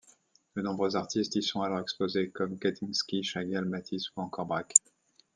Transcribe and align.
De 0.55 0.63
nombreux 0.63 0.95
artistes 0.95 1.35
y 1.35 1.43
sont 1.43 1.61
alors 1.61 1.79
exposés 1.79 2.31
comme 2.31 2.57
Kandinsky, 2.57 3.21
Chagall, 3.21 3.65
Matisse 3.65 4.09
ou 4.15 4.21
encore 4.21 4.47
Braque. 4.47 4.73